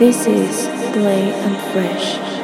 [0.00, 2.39] This is Play and Fresh.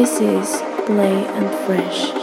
[0.00, 2.19] This is Play and Fresh.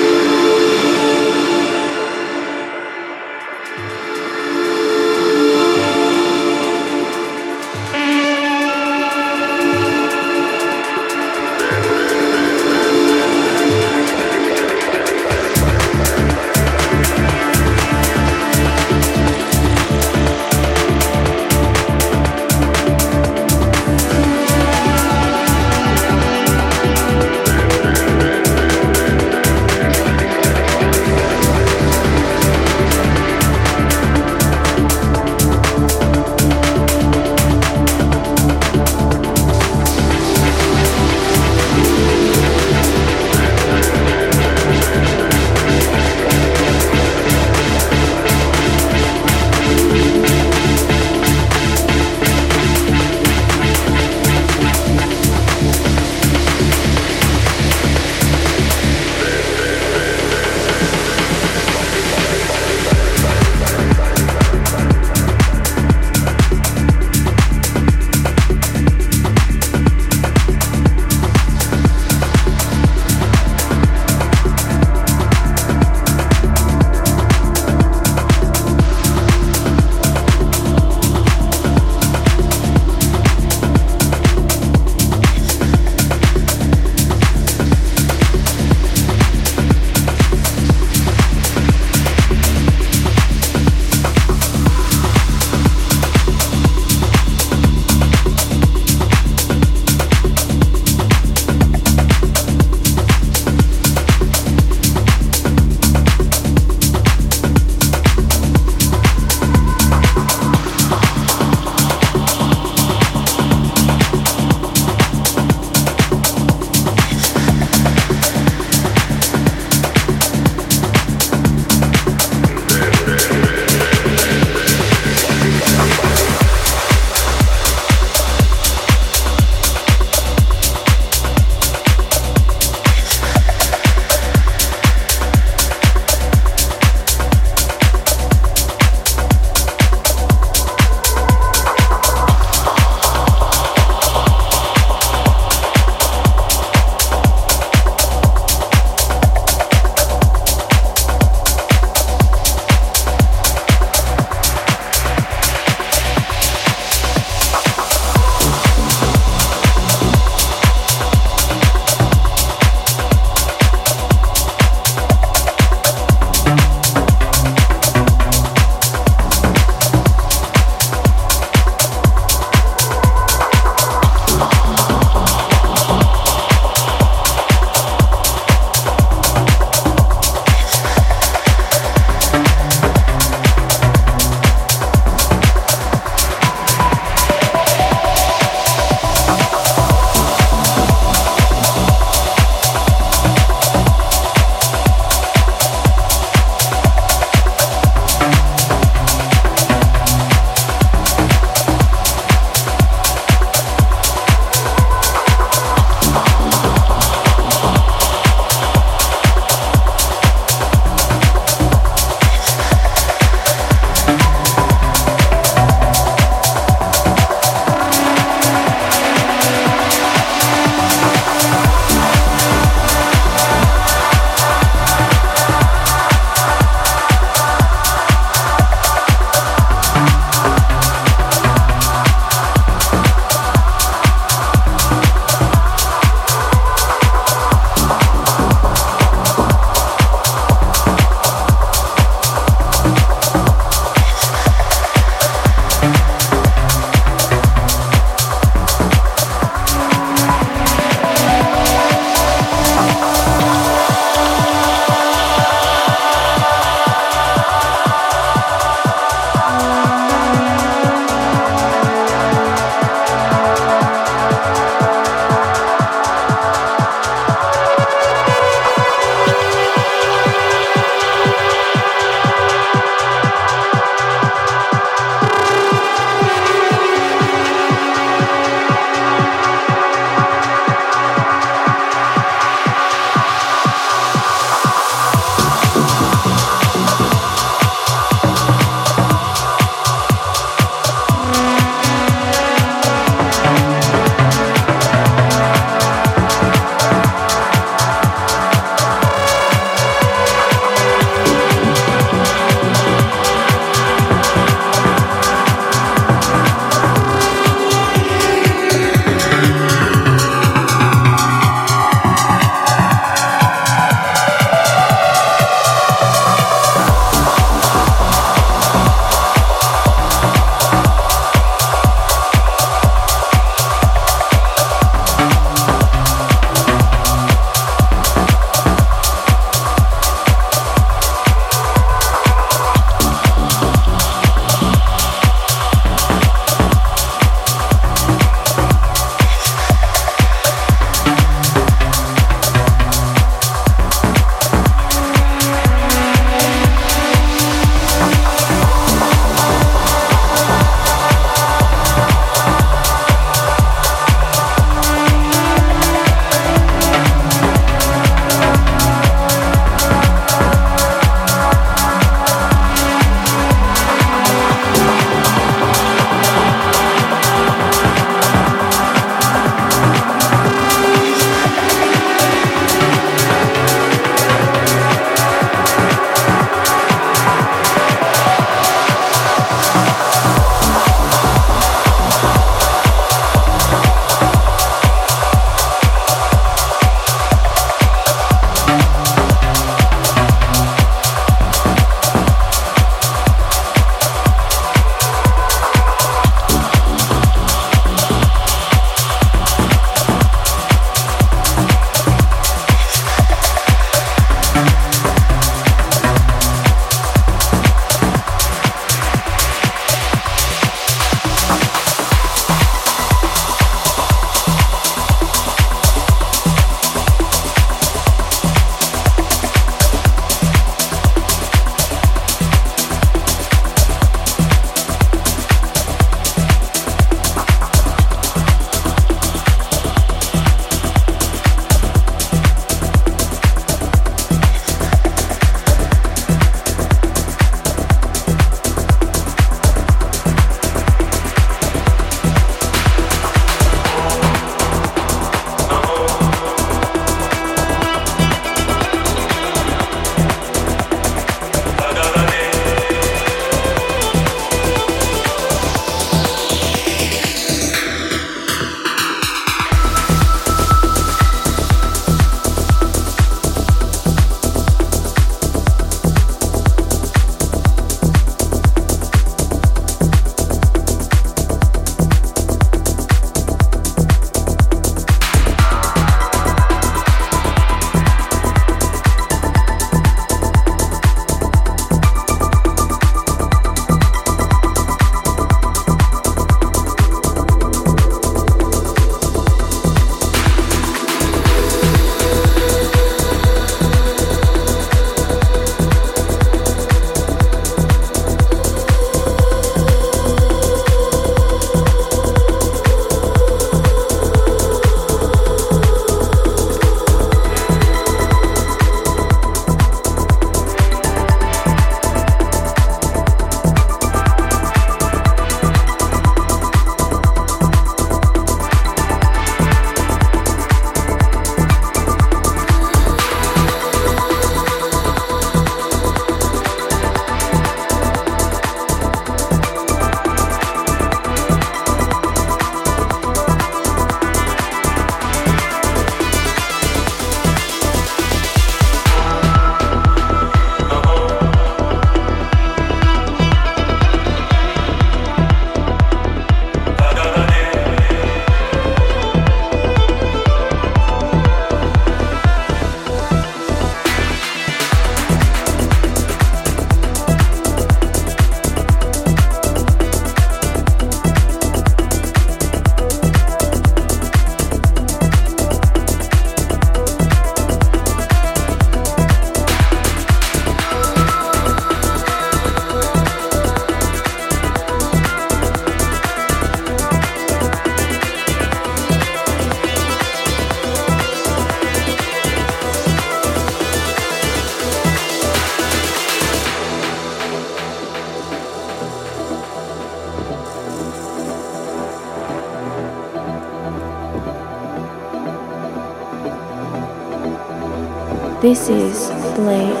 [598.61, 600.00] This is Play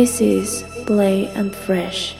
[0.00, 2.19] This is Play and Fresh.